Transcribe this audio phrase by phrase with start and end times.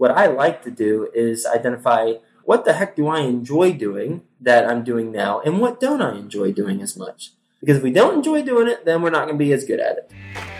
[0.00, 2.14] what I like to do is identify
[2.44, 6.16] what the heck do I enjoy doing that I'm doing now and what don't I
[6.16, 7.32] enjoy doing as much.
[7.60, 9.78] Because if we don't enjoy doing it, then we're not going to be as good
[9.78, 10.59] at it.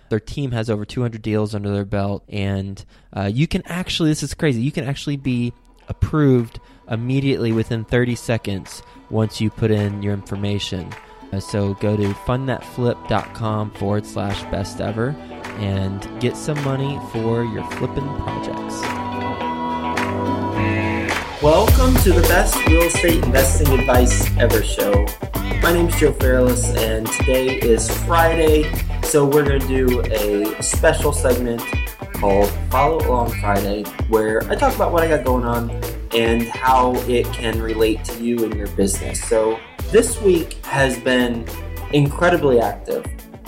[0.11, 2.83] Their team has over 200 deals under their belt, and
[3.15, 5.53] uh, you can actually, this is crazy, you can actually be
[5.87, 6.59] approved
[6.89, 10.91] immediately within 30 seconds once you put in your information.
[11.31, 15.11] Uh, so go to fundthatflip.com forward slash best ever
[15.59, 18.81] and get some money for your flipping projects.
[21.41, 25.05] Welcome to the best real estate investing advice ever show.
[25.61, 28.63] My name is Joe Fairless, and today is Friday,
[29.11, 31.61] so we're going to do a special segment
[32.13, 35.69] called Follow Along Friday, where I talk about what I got going on
[36.15, 39.21] and how it can relate to you and your business.
[39.21, 39.59] So,
[39.89, 41.45] this week has been
[41.91, 43.05] incredibly active,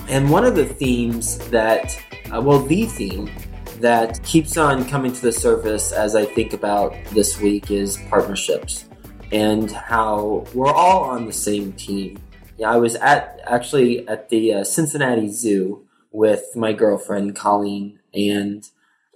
[0.09, 1.97] and one of the themes that,
[2.29, 3.31] uh, well, the theme
[3.79, 8.83] that keeps on coming to the surface as I think about this week is partnerships
[9.31, 12.21] and how we're all on the same team.
[12.63, 18.65] Yeah, I was at actually at the uh, Cincinnati Zoo with my girlfriend Colleen, and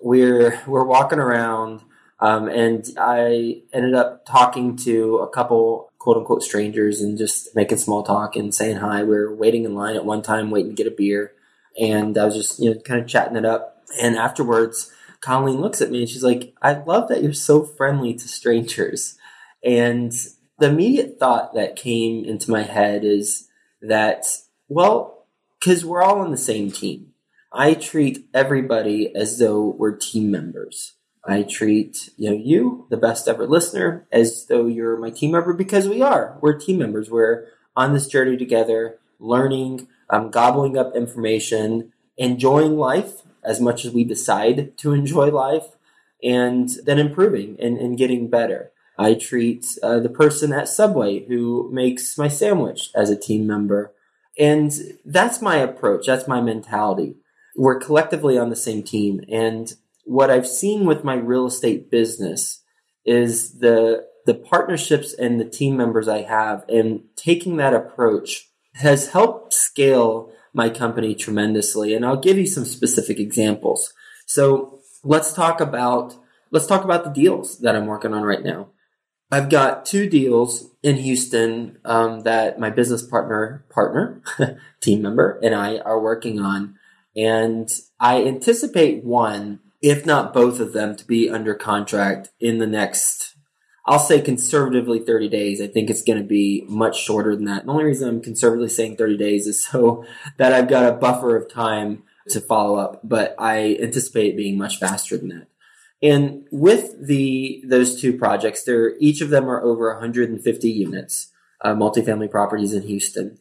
[0.02, 1.82] we're we're walking around,
[2.20, 7.78] um, and I ended up talking to a couple quote unquote strangers and just making
[7.78, 9.04] small talk and saying hi.
[9.04, 11.32] We were waiting in line at one time, waiting to get a beer,
[11.80, 14.92] and I was just you know kind of chatting it up and afterwards,
[15.22, 19.18] Colleen looks at me and she's like, I love that you're so friendly to strangers.
[19.64, 20.12] And
[20.60, 23.48] the immediate thought that came into my head is
[23.82, 24.26] that,
[24.68, 25.26] well,
[25.60, 27.14] because we're all on the same team.
[27.52, 30.94] I treat everybody as though we're team members.
[31.26, 35.54] I treat you know you, the best ever listener, as though you're my team member
[35.54, 36.38] because we are.
[36.42, 37.10] We're team members.
[37.10, 43.92] We're on this journey together, learning, um, gobbling up information, enjoying life, as much as
[43.92, 45.66] we decide to enjoy life
[46.24, 48.72] and then improving and, and getting better.
[48.98, 53.94] I treat uh, the person at Subway who makes my sandwich as a team member.
[54.40, 54.72] And
[55.06, 56.08] that's my approach.
[56.08, 57.18] That's my mentality.
[57.56, 59.22] We're collectively on the same team.
[59.32, 62.62] And what I've seen with my real estate business
[63.06, 69.10] is the, the partnerships and the team members I have and taking that approach has
[69.10, 71.94] helped scale my company tremendously.
[71.94, 73.94] And I'll give you some specific examples.
[74.26, 76.16] So let's talk about
[76.52, 78.70] let's talk about the deals that I'm working on right now.
[79.32, 84.22] I've got two deals in Houston um, that my business partner, partner,
[84.82, 86.76] team member, and I are working on,
[87.16, 92.68] and I anticipate one, if not both of them, to be under contract in the
[92.68, 93.36] next
[93.88, 95.62] I'll say conservatively 30 days.
[95.62, 97.66] I think it's going to be much shorter than that.
[97.66, 100.06] The only reason I'm conservatively saying 30 days is so
[100.38, 104.80] that I've got a buffer of time to follow up, but I anticipate being much
[104.80, 105.48] faster than that.
[106.02, 111.74] And with the those two projects, there each of them are over 150 units, uh,
[111.74, 113.40] multifamily properties in Houston.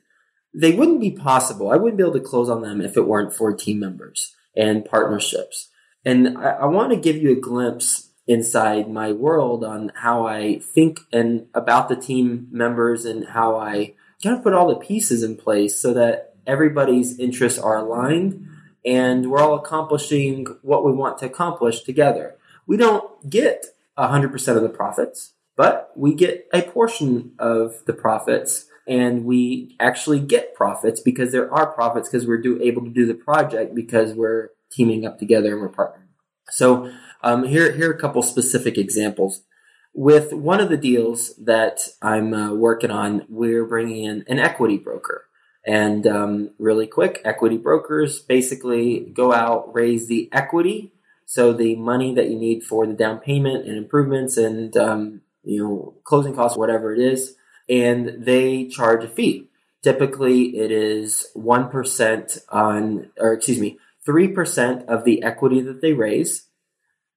[0.54, 1.70] They wouldn't be possible.
[1.70, 4.86] I wouldn't be able to close on them if it weren't for team members and
[4.86, 5.68] partnerships.
[6.04, 10.58] And I, I want to give you a glimpse inside my world on how I
[10.58, 15.22] think and about the team members and how I kind of put all the pieces
[15.22, 18.48] in place so that everybody's interests are aligned
[18.84, 22.35] and we're all accomplishing what we want to accomplish together.
[22.66, 23.66] We don't get
[23.98, 30.20] 100% of the profits, but we get a portion of the profits and we actually
[30.20, 34.14] get profits because there are profits because we're do, able to do the project because
[34.14, 36.06] we're teaming up together and we're partnering.
[36.50, 36.92] So
[37.22, 39.42] um, here, here are a couple specific examples.
[39.92, 44.76] With one of the deals that I'm uh, working on, we're bringing in an equity
[44.76, 45.24] broker.
[45.66, 50.92] And um, really quick, equity brokers basically go out, raise the equity,
[51.26, 55.62] so the money that you need for the down payment and improvements and um, you
[55.62, 57.36] know closing costs, whatever it is,
[57.68, 59.48] and they charge a fee.
[59.82, 65.82] Typically, it is one percent on, or excuse me, three percent of the equity that
[65.82, 66.46] they raise,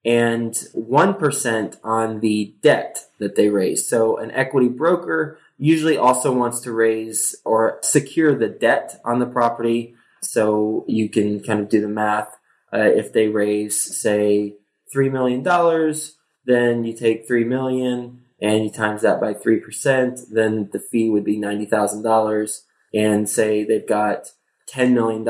[0.05, 3.87] and 1% on the debt that they raise.
[3.87, 9.25] So an equity broker usually also wants to raise or secure the debt on the
[9.25, 9.95] property.
[10.21, 12.38] So you can kind of do the math.
[12.73, 14.55] Uh, if they raise, say,
[14.95, 15.43] $3 million,
[16.45, 21.25] then you take 3 million and you times that by 3%, then the fee would
[21.25, 22.59] be $90,000.
[22.93, 24.29] And say they've got
[24.71, 25.23] $10 million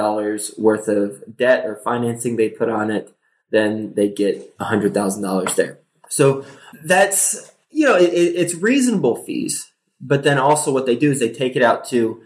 [0.57, 3.13] worth of debt or financing they put on it
[3.51, 5.79] then they get $100,000 there.
[6.09, 6.45] So
[6.83, 9.71] that's, you know, it, it's reasonable fees.
[10.01, 12.21] But then also what they do is they take it out to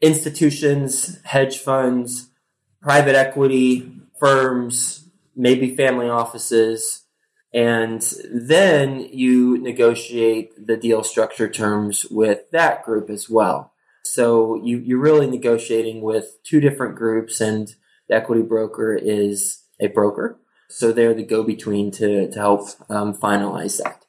[0.00, 2.28] institutions, hedge funds,
[2.80, 7.04] private equity firms, maybe family offices.
[7.54, 13.72] And then you negotiate the deal structure terms with that group as well.
[14.04, 17.74] So you, you're really negotiating with two different groups, and
[18.08, 20.38] the equity broker is a broker
[20.68, 24.04] so they're the go between to, to help um, finalize that.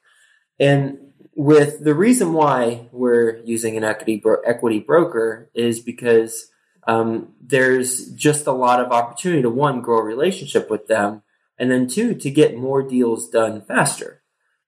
[0.58, 0.98] And
[1.34, 6.50] with the reason why we're using an equity, bro- equity broker is because
[6.90, 11.22] um, there's just a lot of opportunity to one, grow a relationship with them,
[11.56, 14.22] and then two, to get more deals done faster.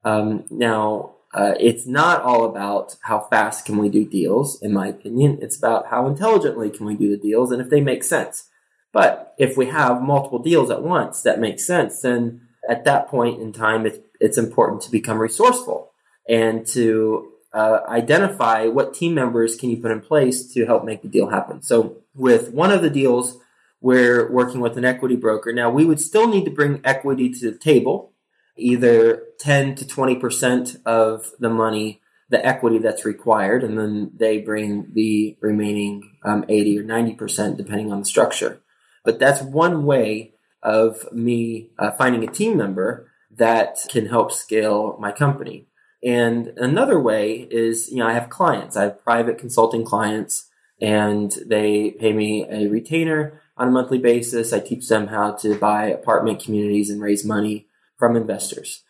[0.05, 4.87] Um, now, uh, it's not all about how fast can we do deals, in my
[4.87, 5.39] opinion.
[5.43, 8.49] It's about how intelligently can we do the deals and if they make sense.
[8.93, 13.41] But if we have multiple deals at once that makes sense, then at that point
[13.41, 15.91] in time, it's, it's important to become resourceful
[16.29, 21.03] and to uh, identify what team members can you put in place to help make
[21.03, 21.63] the deal happen.
[21.63, 23.39] So with one of the deals,
[23.81, 25.53] we're working with an equity broker.
[25.53, 28.13] Now we would still need to bring equity to the table,
[28.57, 32.01] either 10 to 20% of the money,
[32.31, 37.93] the equity that's required, and then they bring the remaining um, 80 or 90% depending
[37.93, 38.61] on the structure.
[39.05, 40.33] But that's one way
[40.63, 45.67] of me uh, finding a team member that can help scale my company.
[46.05, 48.77] And another way is, you know, I have clients.
[48.77, 50.49] I have private consulting clients
[50.81, 54.53] and they pay me a retainer on a monthly basis.
[54.53, 58.83] I teach them how to buy apartment communities and raise money from investors.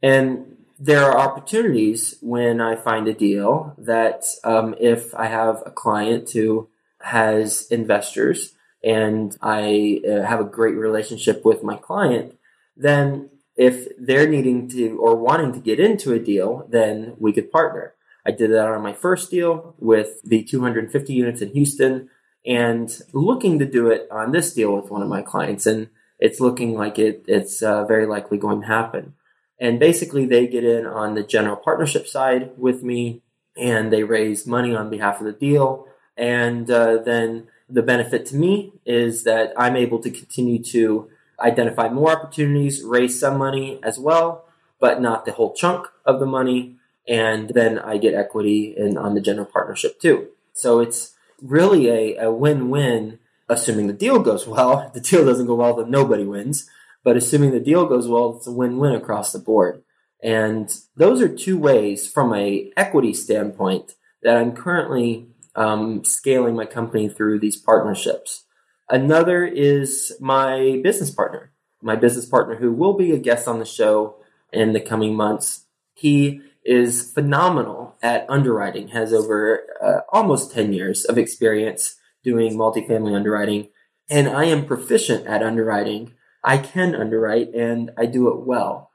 [0.00, 5.70] And there are opportunities when I find a deal that um, if I have a
[5.70, 6.68] client who
[7.02, 12.38] has investors and I uh, have a great relationship with my client,
[12.76, 13.28] then
[13.60, 17.92] if they're needing to or wanting to get into a deal, then we could partner.
[18.24, 22.08] I did that on my first deal with the 250 units in Houston
[22.46, 25.66] and looking to do it on this deal with one of my clients.
[25.66, 29.12] And it's looking like it, it's uh, very likely going to happen.
[29.60, 33.20] And basically, they get in on the general partnership side with me
[33.58, 35.86] and they raise money on behalf of the deal.
[36.16, 41.88] And uh, then the benefit to me is that I'm able to continue to identify
[41.88, 44.44] more opportunities, raise some money as well,
[44.78, 46.76] but not the whole chunk of the money.
[47.08, 50.28] And then I get equity in on the general partnership too.
[50.52, 53.18] So it's really a, a win-win,
[53.48, 54.80] assuming the deal goes well.
[54.80, 56.68] If the deal doesn't go well, then nobody wins.
[57.02, 59.82] But assuming the deal goes well, it's a win-win across the board.
[60.22, 66.66] And those are two ways from a equity standpoint that I'm currently um, scaling my
[66.66, 68.44] company through these partnerships.
[68.90, 73.64] Another is my business partner, my business partner who will be a guest on the
[73.64, 74.16] show
[74.52, 75.66] in the coming months.
[75.94, 83.14] He is phenomenal at underwriting, has over uh, almost 10 years of experience doing multifamily
[83.14, 83.68] underwriting,
[84.10, 86.14] and I am proficient at underwriting.
[86.42, 88.90] I can underwrite and I do it well,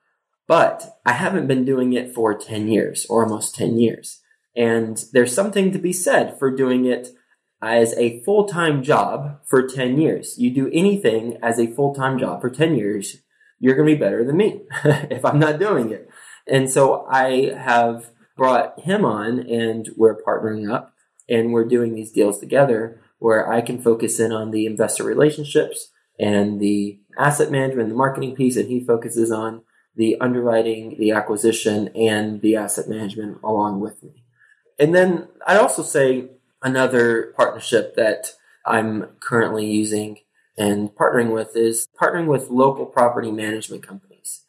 [0.46, 4.20] but I haven't been doing it for 10 years or almost 10 years.
[4.58, 7.10] And there's something to be said for doing it
[7.66, 10.38] as a full time job for 10 years.
[10.38, 13.18] You do anything as a full time job for 10 years,
[13.60, 16.10] you're going to be better than me if I'm not doing it.
[16.48, 20.94] And so I have brought him on and we're partnering up
[21.28, 25.90] and we're doing these deals together where I can focus in on the investor relationships
[26.20, 29.64] and the asset management, the marketing piece, and he focuses on
[29.96, 34.24] the underwriting, the acquisition, and the asset management along with me.
[34.78, 36.30] And then I'd also say
[36.66, 38.32] another partnership that
[38.66, 40.18] I'm currently using
[40.58, 44.42] and partnering with is partnering with local property management companies.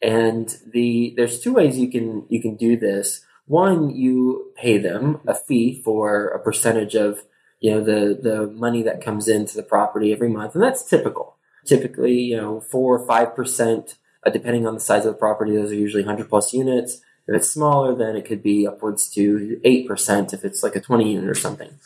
[0.00, 3.24] And the there's two ways you can you can do this.
[3.46, 7.24] One, you pay them a fee for a percentage of
[7.60, 11.36] you know the the money that comes into the property every month, and that's typical.
[11.66, 15.54] Typically, you know, four or five percent, uh, depending on the size of the property.
[15.54, 17.02] Those are usually hundred plus units.
[17.28, 20.80] If it's smaller, then it could be upwards to eight percent if it's like a
[20.80, 21.78] twenty unit or something.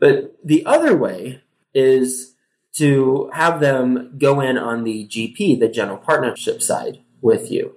[0.00, 1.42] But the other way
[1.74, 2.34] is
[2.76, 7.76] to have them go in on the GP, the general partnership side, with you.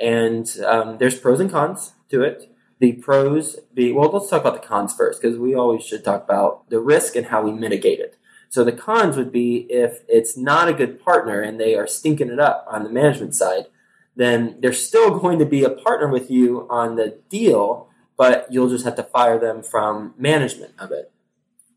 [0.00, 2.52] And um, there's pros and cons to it.
[2.78, 6.24] The pros be well, let's talk about the cons first because we always should talk
[6.24, 8.16] about the risk and how we mitigate it.
[8.48, 12.30] So the cons would be if it's not a good partner and they are stinking
[12.30, 13.66] it up on the management side,
[14.16, 18.68] then they're still going to be a partner with you on the deal, but you'll
[18.68, 21.10] just have to fire them from management of it.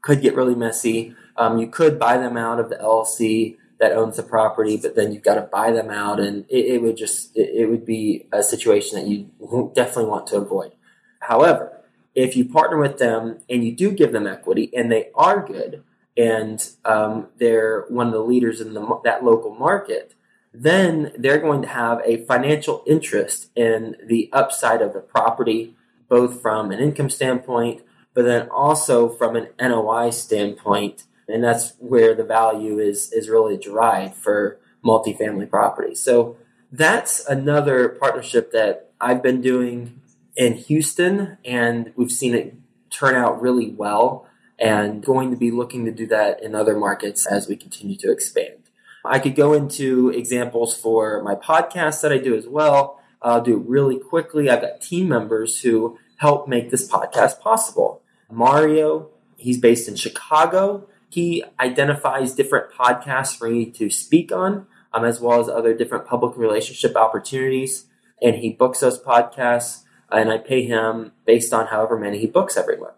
[0.01, 1.15] Could get really messy.
[1.37, 5.11] Um, you could buy them out of the LLC that owns the property, but then
[5.11, 8.27] you've got to buy them out, and it, it would just it, it, would be
[8.31, 10.73] a situation that you definitely want to avoid.
[11.19, 11.81] However,
[12.15, 15.83] if you partner with them and you do give them equity, and they are good,
[16.15, 20.13] and um, they're one of the leaders in the, that local market,
[20.53, 25.75] then they're going to have a financial interest in the upside of the property,
[26.07, 27.81] both from an income standpoint,
[28.13, 33.57] but then also from an NOI standpoint and that's where the value is is really
[33.57, 35.95] derived for multifamily property.
[35.95, 36.37] So
[36.71, 40.01] that's another partnership that I've been doing
[40.35, 42.55] in Houston, and we've seen it
[42.89, 44.27] turn out really well.
[44.59, 48.11] And going to be looking to do that in other markets as we continue to
[48.11, 48.62] expand.
[49.05, 53.01] I could go into examples for my podcast that I do as well.
[53.21, 54.49] I'll do it really quickly.
[54.49, 58.01] I've got team members who help make this podcast possible.
[58.31, 60.87] Mario, he's based in Chicago.
[61.09, 66.07] He identifies different podcasts for me to speak on, um, as well as other different
[66.07, 67.85] public relationship opportunities.
[68.21, 72.57] And he books those podcasts, and I pay him based on however many he books
[72.57, 72.95] every month.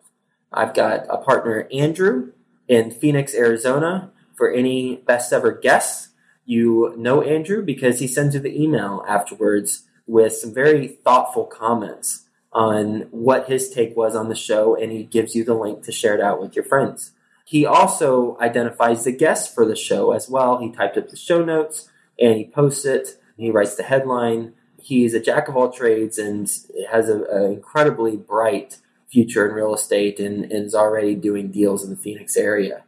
[0.54, 2.32] I've got a partner, Andrew,
[2.68, 6.10] in Phoenix, Arizona, for any best ever guests.
[6.46, 12.26] You know Andrew because he sends you the email afterwards with some very thoughtful comments
[12.54, 15.92] on what his take was on the show, and he gives you the link to
[15.92, 17.12] share it out with your friends.
[17.46, 20.58] He also identifies the guests for the show as well.
[20.58, 21.90] He typed up the show notes
[22.20, 23.20] and he posts it.
[23.38, 24.54] He writes the headline.
[24.82, 26.52] He's a jack of all trades and
[26.90, 28.78] has an incredibly bright
[29.08, 32.84] future in real estate and, and is already doing deals in the Phoenix area.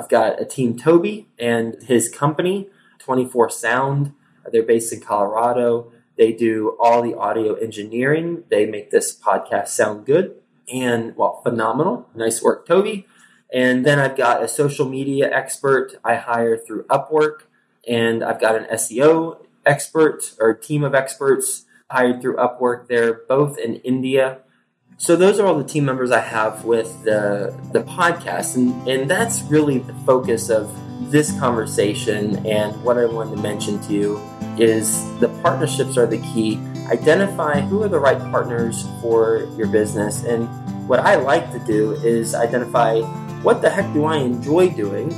[0.00, 4.14] I've got a team Toby and his company, 24 Sound.
[4.50, 5.92] They're based in Colorado.
[6.16, 8.44] They do all the audio engineering.
[8.48, 10.36] They make this podcast sound good
[10.72, 12.08] and, well, phenomenal.
[12.14, 13.06] Nice work, Toby.
[13.52, 17.42] And then I've got a social media expert I hire through Upwork,
[17.86, 22.88] and I've got an SEO expert or team of experts hired through Upwork.
[22.88, 24.38] They're both in India.
[25.00, 29.10] So those are all the team members I have with the the podcast, and and
[29.10, 30.70] that's really the focus of
[31.10, 32.46] this conversation.
[32.46, 34.20] And what I wanted to mention to you
[34.58, 36.58] is the partnerships are the key.
[36.90, 40.46] Identify who are the right partners for your business, and
[40.86, 43.00] what I like to do is identify
[43.40, 45.08] what the heck do I enjoy doing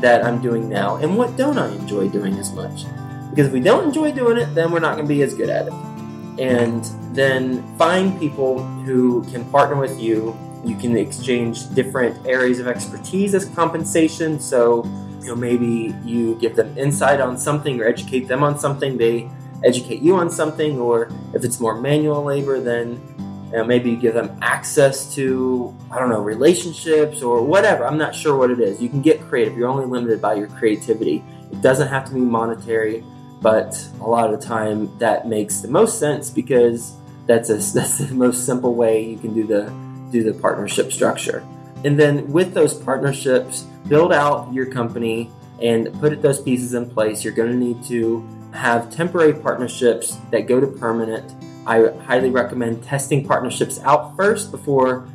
[0.00, 2.84] that I'm doing now, and what don't I enjoy doing as much?
[3.30, 5.50] Because if we don't enjoy doing it, then we're not going to be as good
[5.50, 5.93] at it.
[6.38, 10.36] And then find people who can partner with you.
[10.64, 14.40] You can exchange different areas of expertise as compensation.
[14.40, 14.84] So,
[15.20, 18.96] you know, maybe you give them insight on something or educate them on something.
[18.96, 19.30] They
[19.64, 23.00] educate you on something, or if it's more manual labor, then
[23.46, 27.86] you know, maybe you give them access to, I don't know, relationships or whatever.
[27.86, 28.82] I'm not sure what it is.
[28.82, 29.56] You can get creative.
[29.56, 31.24] You're only limited by your creativity.
[31.52, 33.04] It doesn't have to be monetary,
[33.44, 36.94] but a lot of the time that makes the most sense because
[37.26, 39.70] that's a, that's the most simple way you can do the
[40.10, 41.46] do the partnership structure.
[41.84, 47.22] And then with those partnerships, build out your company and put those pieces in place.
[47.22, 51.34] You're going to need to have temporary partnerships that go to permanent
[51.66, 55.08] I highly recommend testing partnerships out first before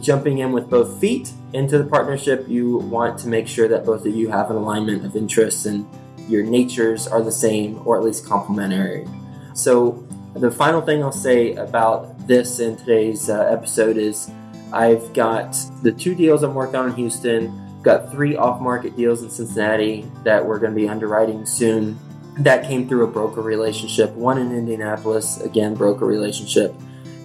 [0.00, 2.46] jumping in with both feet into the partnership.
[2.48, 5.88] You want to make sure that both of you have an alignment of interests and
[6.28, 9.06] your natures are the same or at least complementary.
[9.54, 10.04] So,
[10.34, 14.30] the final thing I'll say about this in today's uh, episode is
[14.72, 19.22] I've got the two deals I'm working on in Houston, got three off market deals
[19.22, 21.98] in Cincinnati that we're going to be underwriting soon
[22.38, 24.12] that came through a broker relationship.
[24.12, 26.74] One in Indianapolis, again, broker relationship.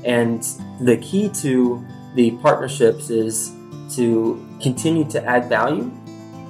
[0.03, 0.43] And
[0.81, 3.51] the key to the partnerships is
[3.95, 5.91] to continue to add value.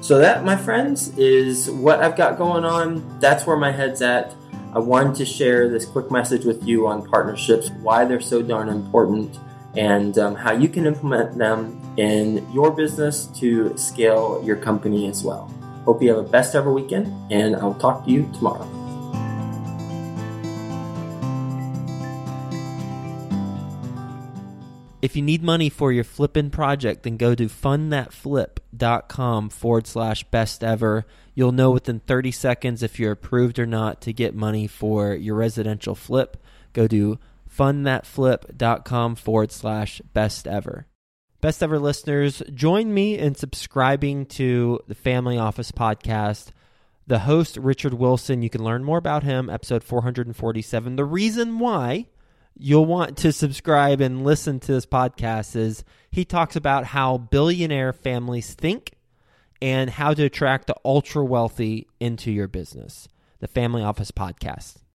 [0.04, 3.20] So, that, my friends, is what I've got going on.
[3.22, 4.36] That's where my head's at.
[4.74, 8.68] I wanted to share this quick message with you on partnerships, why they're so darn
[8.68, 9.40] important,
[9.78, 15.24] and um, how you can implement them in your business to scale your company as
[15.24, 15.50] well.
[15.86, 18.83] Hope you have a best ever weekend, and I'll talk to you tomorrow.
[25.04, 30.64] If you need money for your flipping project, then go to fundthatflip.com forward slash best
[30.64, 31.06] ever.
[31.36, 35.36] You'll know within 30 seconds if you're approved or not to get money for your
[35.36, 36.38] residential flip.
[36.72, 37.20] Go to
[37.54, 40.88] fundthatflip.com forward slash best ever.
[41.42, 46.52] Best ever listeners, join me in subscribing to the Family Office podcast.
[47.08, 50.96] The host, Richard Wilson, you can learn more about him, episode 447.
[50.96, 52.06] The reason why
[52.56, 57.94] you'll want to subscribe and listen to this podcast is he talks about how billionaire
[57.94, 58.94] families think
[59.62, 63.08] and how to attract the ultra wealthy into your business.
[63.40, 64.83] The Family Office Podcast.